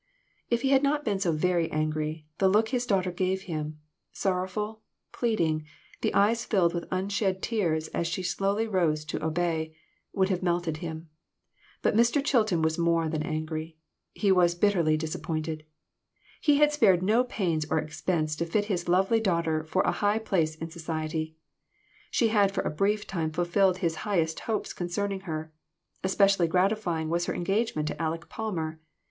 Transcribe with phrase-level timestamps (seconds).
[0.49, 3.77] "If he had not been so very angry, the look his daughter gave him
[4.11, 4.81] sorrowful,
[5.11, 5.63] pleading,
[6.01, 9.75] the eyes filled with unshed tears as she slowly rose to obey
[10.11, 11.09] would have melted him.
[11.83, 12.25] But Mr.
[12.25, 13.77] Chilton was more than angry.
[14.11, 15.67] He was bitterly disappointed.
[16.41, 20.17] He had spared no pains or expense to fit his lovely daughter for a high
[20.17, 21.35] place in society.
[22.09, 25.53] She had for a brief time fulfilled his highest hopes concerning her.
[26.03, 28.79] Especially gratifying was her engagement to Aleck Palmer.